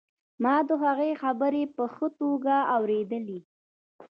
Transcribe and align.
ما 0.43 0.55
د 0.67 0.69
هغوی 0.83 1.11
خبرې 1.23 1.63
په 1.75 1.83
ښه 1.93 2.07
توګه 2.19 2.55
اورېدلې 2.75 3.39